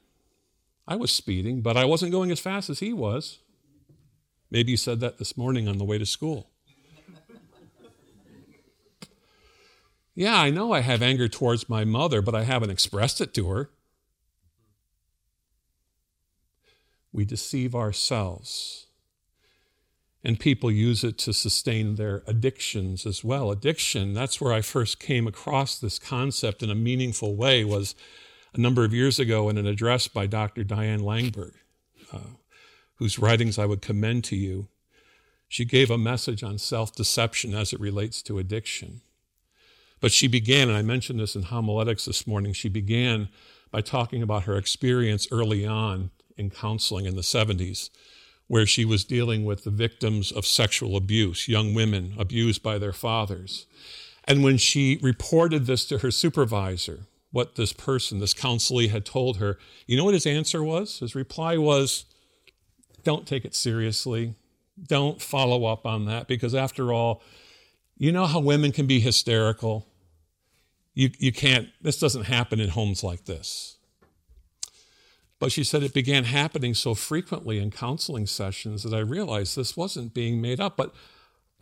I 0.88 0.96
was 0.96 1.12
speeding, 1.12 1.60
but 1.60 1.76
I 1.76 1.84
wasn't 1.84 2.12
going 2.12 2.30
as 2.30 2.40
fast 2.40 2.70
as 2.70 2.80
he 2.80 2.92
was. 2.92 3.38
Maybe 4.50 4.72
you 4.72 4.76
said 4.76 5.00
that 5.00 5.18
this 5.18 5.36
morning 5.36 5.68
on 5.68 5.78
the 5.78 5.84
way 5.84 5.98
to 5.98 6.06
school. 6.06 6.50
Yeah, 10.14 10.36
I 10.36 10.50
know 10.50 10.72
I 10.72 10.80
have 10.80 11.02
anger 11.02 11.28
towards 11.28 11.68
my 11.68 11.84
mother, 11.84 12.20
but 12.20 12.34
I 12.34 12.42
haven't 12.42 12.70
expressed 12.70 13.20
it 13.20 13.32
to 13.34 13.48
her. 13.48 13.70
We 17.12 17.24
deceive 17.24 17.74
ourselves. 17.74 18.86
And 20.22 20.38
people 20.38 20.70
use 20.70 21.02
it 21.02 21.16
to 21.18 21.32
sustain 21.32 21.94
their 21.94 22.22
addictions 22.26 23.06
as 23.06 23.24
well. 23.24 23.50
Addiction, 23.50 24.12
that's 24.12 24.40
where 24.40 24.52
I 24.52 24.60
first 24.60 25.00
came 25.00 25.26
across 25.26 25.78
this 25.78 25.98
concept 25.98 26.62
in 26.62 26.70
a 26.70 26.74
meaningful 26.74 27.34
way, 27.34 27.64
was 27.64 27.94
a 28.52 28.60
number 28.60 28.84
of 28.84 28.92
years 28.92 29.18
ago 29.18 29.48
in 29.48 29.56
an 29.56 29.66
address 29.66 30.08
by 30.08 30.26
Dr. 30.26 30.62
Diane 30.62 31.00
Langberg, 31.00 31.54
uh, 32.12 32.34
whose 32.96 33.18
writings 33.18 33.58
I 33.58 33.66
would 33.66 33.80
commend 33.80 34.24
to 34.24 34.36
you. 34.36 34.68
She 35.48 35.64
gave 35.64 35.90
a 35.90 35.98
message 35.98 36.42
on 36.42 36.58
self 36.58 36.94
deception 36.94 37.54
as 37.54 37.72
it 37.72 37.80
relates 37.80 38.22
to 38.22 38.38
addiction. 38.38 39.00
But 40.00 40.12
she 40.12 40.28
began, 40.28 40.68
and 40.68 40.76
I 40.76 40.82
mentioned 40.82 41.20
this 41.20 41.34
in 41.36 41.42
homiletics 41.42 42.04
this 42.06 42.26
morning, 42.26 42.52
she 42.52 42.68
began 42.68 43.28
by 43.70 43.80
talking 43.80 44.22
about 44.22 44.44
her 44.44 44.56
experience 44.56 45.28
early 45.30 45.66
on 45.66 46.10
in 46.36 46.50
counseling 46.50 47.04
in 47.04 47.16
the 47.16 47.22
70s, 47.22 47.90
where 48.50 48.66
she 48.66 48.84
was 48.84 49.04
dealing 49.04 49.44
with 49.44 49.62
the 49.62 49.70
victims 49.70 50.32
of 50.32 50.44
sexual 50.44 50.96
abuse, 50.96 51.46
young 51.46 51.72
women 51.72 52.12
abused 52.18 52.64
by 52.64 52.78
their 52.78 52.92
fathers. 52.92 53.64
And 54.24 54.42
when 54.42 54.56
she 54.56 54.98
reported 55.00 55.66
this 55.66 55.84
to 55.84 55.98
her 55.98 56.10
supervisor, 56.10 57.06
what 57.30 57.54
this 57.54 57.72
person, 57.72 58.18
this 58.18 58.34
counselee, 58.34 58.90
had 58.90 59.06
told 59.06 59.36
her, 59.36 59.56
you 59.86 59.96
know 59.96 60.04
what 60.04 60.14
his 60.14 60.26
answer 60.26 60.64
was? 60.64 60.98
His 60.98 61.14
reply 61.14 61.58
was, 61.58 62.06
don't 63.04 63.24
take 63.24 63.44
it 63.44 63.54
seriously. 63.54 64.34
Don't 64.84 65.22
follow 65.22 65.64
up 65.66 65.86
on 65.86 66.06
that 66.06 66.26
because, 66.26 66.52
after 66.52 66.92
all, 66.92 67.22
you 67.98 68.10
know 68.10 68.26
how 68.26 68.40
women 68.40 68.72
can 68.72 68.88
be 68.88 68.98
hysterical. 68.98 69.86
You, 70.92 71.10
you 71.20 71.30
can't, 71.30 71.68
this 71.80 72.00
doesn't 72.00 72.24
happen 72.24 72.58
in 72.58 72.70
homes 72.70 73.04
like 73.04 73.26
this. 73.26 73.76
But 75.40 75.50
she 75.50 75.64
said 75.64 75.82
it 75.82 75.94
began 75.94 76.24
happening 76.24 76.74
so 76.74 76.94
frequently 76.94 77.58
in 77.58 77.70
counseling 77.70 78.26
sessions 78.26 78.82
that 78.82 78.94
I 78.94 79.00
realized 79.00 79.56
this 79.56 79.76
wasn't 79.76 80.14
being 80.14 80.40
made 80.40 80.60
up. 80.60 80.76
But 80.76 80.94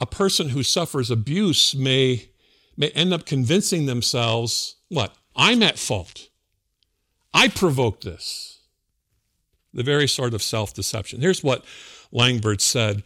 a 0.01 0.07
person 0.07 0.51
who 0.51 0.65
suffers 0.65 1.11
abuse 1.11 1.77
may, 1.77 2.29
may 2.77 2.89
end 2.91 3.15
up 3.15 3.25
convincing 3.25 3.87
themselves 3.87 4.77
what? 4.89 5.15
I'm 5.37 5.63
at 5.63 5.79
fault. 5.79 6.29
I 7.33 7.49
provoked 7.49 8.03
this. 8.03 8.59
The 9.73 9.85
very 9.85 10.09
sort 10.09 10.35
of 10.35 10.43
self 10.43 10.75
deception. 10.75 11.21
Here's 11.21 11.45
what 11.45 11.65
Langberg 12.13 12.61
said 12.61 13.05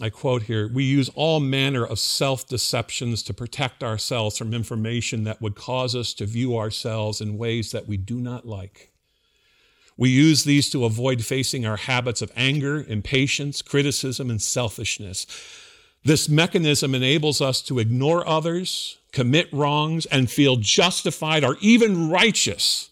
I 0.00 0.08
quote 0.08 0.44
here 0.44 0.70
We 0.72 0.84
use 0.84 1.10
all 1.14 1.40
manner 1.40 1.84
of 1.84 1.98
self 1.98 2.46
deceptions 2.46 3.22
to 3.24 3.34
protect 3.34 3.82
ourselves 3.84 4.38
from 4.38 4.54
information 4.54 5.24
that 5.24 5.42
would 5.42 5.56
cause 5.56 5.94
us 5.94 6.14
to 6.14 6.26
view 6.26 6.56
ourselves 6.56 7.20
in 7.20 7.36
ways 7.36 7.72
that 7.72 7.86
we 7.86 7.98
do 7.98 8.20
not 8.20 8.46
like. 8.46 8.92
We 9.98 10.10
use 10.10 10.44
these 10.44 10.70
to 10.70 10.84
avoid 10.84 11.24
facing 11.24 11.66
our 11.66 11.76
habits 11.76 12.22
of 12.22 12.32
anger, 12.36 12.84
impatience, 12.88 13.60
criticism, 13.60 14.30
and 14.30 14.40
selfishness. 14.40 15.26
This 16.04 16.28
mechanism 16.28 16.94
enables 16.94 17.40
us 17.40 17.60
to 17.62 17.80
ignore 17.80 18.26
others, 18.26 18.98
commit 19.12 19.52
wrongs, 19.52 20.06
and 20.06 20.30
feel 20.30 20.56
justified 20.56 21.42
or 21.44 21.56
even 21.60 22.08
righteous 22.08 22.90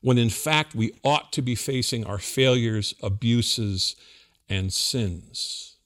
when 0.00 0.16
in 0.16 0.30
fact 0.30 0.74
we 0.74 0.92
ought 1.04 1.32
to 1.32 1.42
be 1.42 1.54
facing 1.54 2.06
our 2.06 2.18
failures, 2.18 2.94
abuses, 3.02 3.94
and 4.48 4.72
sins. 4.72 5.76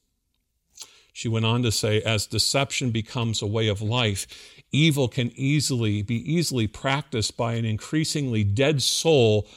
She 1.13 1.27
went 1.27 1.47
on 1.47 1.63
to 1.65 1.73
say, 1.73 2.01
as 2.03 2.27
deception 2.27 2.93
becomes 2.93 3.43
a 3.43 3.47
way 3.47 3.67
of 3.67 3.83
life, 3.83 4.27
evil 4.71 5.09
can 5.09 5.33
easily 5.35 6.03
be 6.03 6.17
easily 6.33 6.67
practiced 6.67 7.37
by 7.37 7.55
an 7.55 7.65
increasingly 7.65 8.45
dead 8.45 8.83
soul 8.83 9.49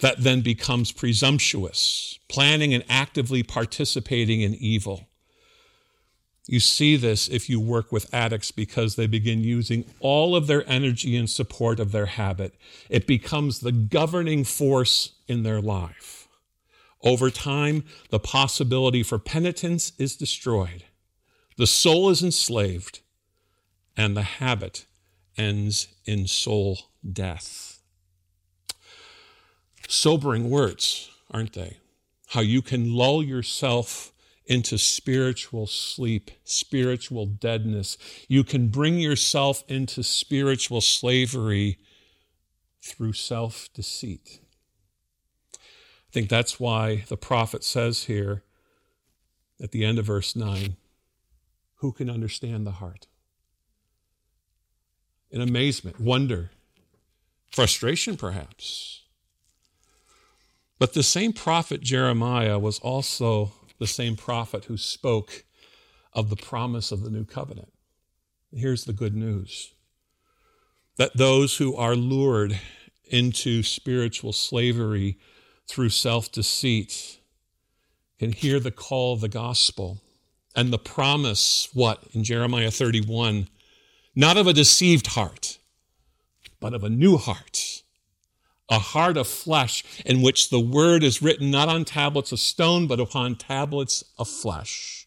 that 0.00 0.22
then 0.22 0.40
becomes 0.40 0.92
presumptuous, 0.92 2.18
planning 2.28 2.74
and 2.74 2.84
actively 2.88 3.42
participating 3.42 4.40
in 4.40 4.54
evil. 4.54 5.08
You 6.46 6.58
see 6.58 6.96
this 6.96 7.28
if 7.28 7.48
you 7.48 7.60
work 7.60 7.92
with 7.92 8.12
addicts 8.12 8.50
because 8.50 8.96
they 8.96 9.06
begin 9.06 9.44
using 9.44 9.84
all 10.00 10.34
of 10.34 10.48
their 10.48 10.68
energy 10.68 11.16
in 11.16 11.28
support 11.28 11.78
of 11.78 11.92
their 11.92 12.06
habit. 12.06 12.54
It 12.88 13.06
becomes 13.06 13.60
the 13.60 13.70
governing 13.72 14.42
force 14.44 15.12
in 15.28 15.44
their 15.44 15.60
life. 15.60 16.26
Over 17.02 17.30
time, 17.30 17.84
the 18.10 18.18
possibility 18.18 19.02
for 19.02 19.18
penitence 19.18 19.92
is 19.98 20.16
destroyed. 20.16 20.84
The 21.56 21.66
soul 21.66 22.10
is 22.10 22.22
enslaved, 22.22 23.00
and 23.96 24.16
the 24.16 24.22
habit 24.22 24.86
ends 25.36 25.88
in 26.04 26.26
soul 26.26 26.78
death. 27.10 27.71
Sobering 29.92 30.48
words, 30.48 31.10
aren't 31.30 31.52
they? 31.52 31.76
How 32.28 32.40
you 32.40 32.62
can 32.62 32.94
lull 32.94 33.22
yourself 33.22 34.10
into 34.46 34.78
spiritual 34.78 35.66
sleep, 35.66 36.30
spiritual 36.44 37.26
deadness. 37.26 37.98
You 38.26 38.42
can 38.42 38.68
bring 38.68 38.98
yourself 38.98 39.62
into 39.68 40.02
spiritual 40.02 40.80
slavery 40.80 41.76
through 42.80 43.12
self 43.12 43.68
deceit. 43.74 44.40
I 45.52 46.10
think 46.10 46.30
that's 46.30 46.58
why 46.58 47.04
the 47.08 47.18
prophet 47.18 47.62
says 47.62 48.04
here 48.04 48.44
at 49.62 49.72
the 49.72 49.84
end 49.84 49.98
of 49.98 50.06
verse 50.06 50.34
9 50.34 50.76
who 51.76 51.92
can 51.92 52.08
understand 52.08 52.66
the 52.66 52.72
heart? 52.80 53.08
In 55.30 55.42
amazement, 55.42 56.00
wonder, 56.00 56.50
frustration 57.50 58.16
perhaps. 58.16 59.01
But 60.82 60.94
the 60.94 61.04
same 61.04 61.32
prophet 61.32 61.80
Jeremiah 61.80 62.58
was 62.58 62.80
also 62.80 63.52
the 63.78 63.86
same 63.86 64.16
prophet 64.16 64.64
who 64.64 64.76
spoke 64.76 65.44
of 66.12 66.28
the 66.28 66.34
promise 66.34 66.90
of 66.90 67.04
the 67.04 67.08
new 67.08 67.24
covenant. 67.24 67.72
Here's 68.52 68.84
the 68.84 68.92
good 68.92 69.14
news 69.14 69.74
that 70.96 71.16
those 71.16 71.58
who 71.58 71.76
are 71.76 71.94
lured 71.94 72.58
into 73.04 73.62
spiritual 73.62 74.32
slavery 74.32 75.20
through 75.68 75.90
self 75.90 76.32
deceit 76.32 77.20
can 78.18 78.32
hear 78.32 78.58
the 78.58 78.72
call 78.72 79.14
of 79.14 79.20
the 79.20 79.28
gospel 79.28 80.00
and 80.56 80.72
the 80.72 80.80
promise, 80.80 81.68
what, 81.72 82.02
in 82.10 82.24
Jeremiah 82.24 82.72
31, 82.72 83.48
not 84.16 84.36
of 84.36 84.48
a 84.48 84.52
deceived 84.52 85.06
heart, 85.06 85.58
but 86.58 86.74
of 86.74 86.82
a 86.82 86.90
new 86.90 87.18
heart, 87.18 87.81
a 88.72 88.78
heart 88.78 89.18
of 89.18 89.28
flesh 89.28 89.84
in 90.06 90.22
which 90.22 90.48
the 90.48 90.58
word 90.58 91.04
is 91.04 91.20
written 91.20 91.50
not 91.50 91.68
on 91.68 91.84
tablets 91.84 92.32
of 92.32 92.40
stone, 92.40 92.86
but 92.86 92.98
upon 92.98 93.36
tablets 93.36 94.02
of 94.18 94.26
flesh. 94.26 95.06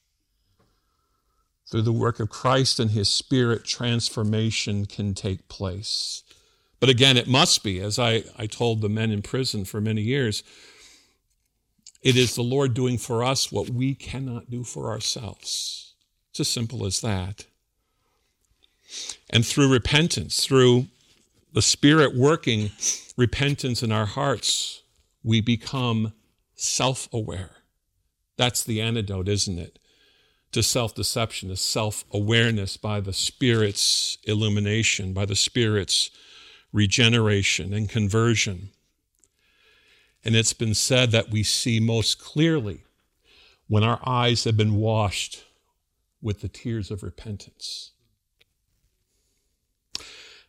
Through 1.72 1.82
the 1.82 1.92
work 1.92 2.20
of 2.20 2.30
Christ 2.30 2.80
and 2.80 2.92
his 2.92 3.10
spirit, 3.10 3.66
transformation 3.66 4.86
can 4.86 5.16
take 5.16 5.48
place. 5.48 6.22
But 6.80 6.90
again, 6.90 7.18
it 7.18 7.28
must 7.28 7.64
be, 7.64 7.80
as 7.80 7.98
I, 7.98 8.26
I 8.38 8.46
told 8.46 8.82
the 8.82 8.90
men 8.90 9.10
in 9.10 9.24
prison 9.24 9.66
for 9.66 9.82
many 9.82 10.04
years, 10.04 10.44
it 12.04 12.16
is 12.16 12.36
the 12.36 12.44
Lord 12.44 12.76
doing 12.76 13.00
for 13.00 13.24
us 13.24 13.52
what 13.52 13.72
we 13.72 13.96
cannot 13.96 14.52
do 14.52 14.64
for 14.64 14.92
ourselves. 14.92 15.96
It's 16.30 16.42
as 16.42 16.50
simple 16.50 16.86
as 16.86 17.02
that. 17.02 17.48
And 19.32 19.44
through 19.44 19.74
repentance, 19.74 20.46
through 20.46 20.86
the 21.56 21.62
Spirit 21.62 22.14
working 22.14 22.70
repentance 23.16 23.82
in 23.82 23.90
our 23.90 24.06
hearts, 24.06 24.84
we 25.24 25.40
become 25.40 26.12
self 26.54 27.08
aware. 27.14 27.52
That's 28.36 28.62
the 28.62 28.82
antidote, 28.82 29.30
isn't 29.30 29.58
it? 29.58 29.80
To 30.52 30.62
self 30.62 30.94
deception, 30.94 31.50
is 31.50 31.62
self 31.62 32.04
awareness 32.12 32.76
by 32.76 33.00
the 33.00 33.14
Spirit's 33.14 34.18
illumination, 34.26 35.14
by 35.14 35.24
the 35.24 35.36
Spirit's 35.36 36.12
regeneration 36.74 37.74
and 37.74 37.88
conversion. 37.88 38.72
And 40.26 40.36
it's 40.36 40.54
been 40.54 40.74
said 40.74 41.12
that 41.12 41.32
we 41.32 41.42
see 41.42 41.80
most 41.80 42.20
clearly 42.20 42.84
when 43.70 43.84
our 43.84 44.02
eyes 44.06 44.44
have 44.44 44.58
been 44.58 44.76
washed 44.76 45.46
with 46.22 46.42
the 46.42 46.50
tears 46.50 46.92
of 46.92 47.02
repentance. 47.02 47.92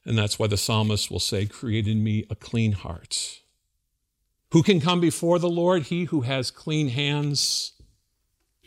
And 0.07 0.17
that's 0.17 0.39
why 0.39 0.47
the 0.47 0.57
psalmist 0.57 1.11
will 1.11 1.21
say, 1.21 1.47
Create 1.47 1.89
in 1.89 2.03
me 2.05 2.25
a 2.31 2.37
clean 2.37 2.73
heart. 2.73 3.41
Who 4.53 4.63
can 4.63 4.81
come 4.81 5.01
before 5.01 5.41
the 5.41 5.51
Lord? 5.51 5.85
He 5.85 6.05
who 6.05 6.21
has 6.21 6.53
clean 6.53 6.89
hands, 6.91 7.73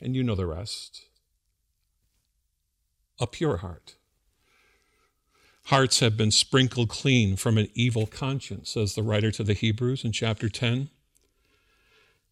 and 0.02 0.16
you 0.16 0.22
know 0.22 0.36
the 0.36 0.46
rest. 0.46 1.06
A 3.22 3.26
pure 3.26 3.58
heart. 3.58 3.96
Hearts 5.66 6.02
have 6.02 6.18
been 6.18 6.32
sprinkled 6.32 6.90
clean 6.90 7.38
from 7.38 7.58
an 7.58 7.70
evil 7.74 8.06
conscience, 8.06 8.72
says 8.72 8.96
the 8.96 9.04
writer 9.04 9.32
to 9.32 9.44
the 9.44 9.54
Hebrews 9.54 10.04
in 10.04 10.12
chapter 10.12 10.50
10. 10.50 10.90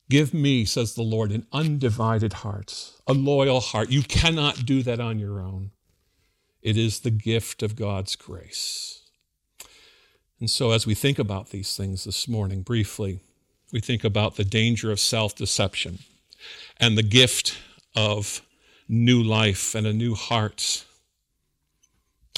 Give 0.10 0.34
me, 0.34 0.66
says 0.66 0.96
the 0.96 1.04
Lord, 1.04 1.32
an 1.32 1.46
undivided 1.54 2.34
heart, 2.34 2.92
a 3.06 3.14
loyal 3.14 3.62
heart. 3.62 3.90
You 3.90 4.04
cannot 4.04 4.66
do 4.66 4.84
that 4.84 5.00
on 5.00 5.20
your 5.20 5.40
own. 5.40 5.72
It 6.68 6.76
is 6.76 7.00
the 7.00 7.12
gift 7.12 7.64
of 7.64 7.78
God's 7.78 8.18
grace. 8.18 9.00
And 10.38 10.50
so, 10.50 10.72
as 10.72 10.86
we 10.86 10.96
think 10.96 11.18
about 11.18 11.52
these 11.52 11.78
things 11.78 12.04
this 12.04 12.28
morning, 12.28 12.62
briefly, 12.62 13.22
we 13.72 13.80
think 13.80 14.04
about 14.04 14.36
the 14.36 14.44
danger 14.44 14.92
of 14.92 15.00
self 15.00 15.34
deception 15.34 16.00
and 16.76 16.98
the 16.98 17.04
gift 17.04 17.58
of 17.96 18.42
new 18.90 19.24
life 19.24 19.76
and 19.76 19.88
a 19.88 19.94
new 19.94 20.14
heart. 20.14 20.84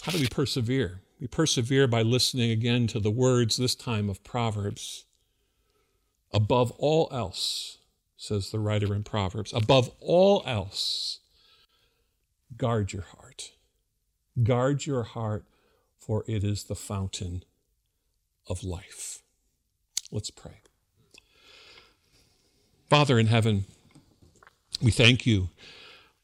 How 0.04 0.12
do 0.12 0.20
we 0.20 0.28
persevere? 0.28 1.02
We 1.20 1.26
persevere 1.26 1.88
by 1.88 2.04
listening 2.04 2.52
again 2.52 2.86
to 2.90 3.00
the 3.00 3.10
words, 3.10 3.58
this 3.58 3.74
time 3.74 4.12
of 4.12 4.24
Proverbs. 4.24 5.06
Above 6.32 6.70
all 6.78 7.10
else, 7.12 7.80
says 8.16 8.52
the 8.52 8.60
writer 8.60 8.94
in 8.94 9.02
Proverbs, 9.02 9.54
above 9.54 9.90
all 10.00 10.44
else, 10.46 11.18
guard 12.56 12.94
your 12.94 13.06
heart. 13.18 13.54
Guard 14.44 14.86
your 14.86 15.04
heart, 15.04 15.46
for 15.98 16.24
it 16.28 16.44
is 16.44 16.66
the 16.66 16.76
fountain 16.76 17.44
of 18.48 18.64
life. 18.64 19.22
Let's 20.12 20.32
pray. 20.32 20.62
Father 22.90 23.20
in 23.20 23.28
heaven, 23.28 23.66
we 24.82 24.92
thank 24.92 25.26
you 25.26 25.50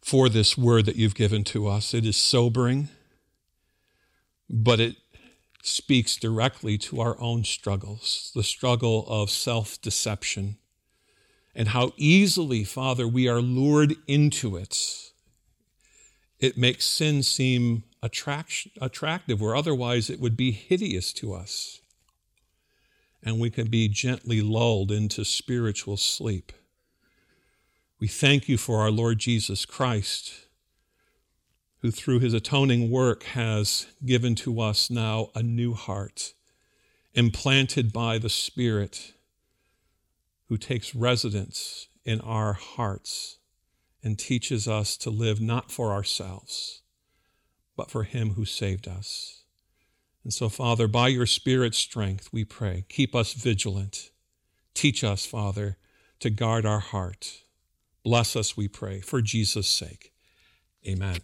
for 0.01 0.29
this 0.29 0.57
word 0.57 0.85
that 0.85 0.95
you've 0.95 1.15
given 1.15 1.43
to 1.43 1.67
us. 1.67 1.93
It 1.93 2.05
is 2.05 2.17
sobering, 2.17 2.89
but 4.49 4.79
it 4.79 4.95
speaks 5.61 6.15
directly 6.15 6.77
to 6.77 7.01
our 7.01 7.19
own 7.19 7.43
struggles, 7.43 8.31
the 8.35 8.43
struggle 8.43 9.05
of 9.07 9.29
self 9.29 9.81
deception, 9.81 10.57
and 11.55 11.69
how 11.69 11.93
easily, 11.97 12.63
Father, 12.63 13.07
we 13.07 13.27
are 13.27 13.41
lured 13.41 13.95
into 14.07 14.55
it. 14.55 15.11
It 16.39 16.57
makes 16.57 16.85
sin 16.85 17.23
seem 17.23 17.83
attract- 18.05 18.67
attractive, 18.79 19.41
where 19.41 19.55
otherwise 19.55 20.09
it 20.09 20.19
would 20.19 20.37
be 20.37 20.51
hideous 20.51 21.11
to 21.13 21.33
us. 21.33 21.81
And 23.23 23.39
we 23.39 23.49
can 23.49 23.67
be 23.67 23.87
gently 23.87 24.41
lulled 24.41 24.91
into 24.91 25.25
spiritual 25.25 25.97
sleep. 25.97 26.51
We 27.99 28.07
thank 28.07 28.47
you 28.47 28.57
for 28.57 28.81
our 28.81 28.91
Lord 28.91 29.19
Jesus 29.19 29.65
Christ 29.65 30.45
who 31.85 31.91
through 31.91 32.19
his 32.19 32.33
atoning 32.33 32.89
work 32.89 33.21
has 33.21 33.85
given 34.03 34.33
to 34.33 34.59
us 34.59 34.89
now 34.89 35.29
a 35.35 35.43
new 35.43 35.75
heart, 35.75 36.33
implanted 37.13 37.93
by 37.93 38.17
the 38.17 38.27
Spirit, 38.27 39.13
who 40.47 40.57
takes 40.57 40.95
residence 40.95 41.87
in 42.03 42.19
our 42.21 42.53
hearts 42.53 43.37
and 44.03 44.17
teaches 44.17 44.67
us 44.67 44.97
to 44.97 45.11
live 45.11 45.39
not 45.39 45.71
for 45.71 45.91
ourselves, 45.91 46.81
but 47.75 47.91
for 47.91 48.03
him 48.03 48.31
who 48.31 48.45
saved 48.45 48.87
us. 48.87 49.43
And 50.23 50.33
so, 50.33 50.49
Father, 50.49 50.87
by 50.87 51.09
your 51.09 51.27
Spirit's 51.27 51.77
strength, 51.77 52.29
we 52.31 52.43
pray, 52.43 52.85
keep 52.89 53.15
us 53.15 53.33
vigilant. 53.33 54.09
Teach 54.73 55.03
us, 55.03 55.25
Father, 55.25 55.77
to 56.19 56.29
guard 56.29 56.65
our 56.65 56.79
heart. 56.79 57.43
Bless 58.03 58.35
us, 58.35 58.57
we 58.57 58.67
pray, 58.67 59.01
for 59.01 59.21
Jesus' 59.21 59.67
sake. 59.67 60.11
Amen. 60.87 61.19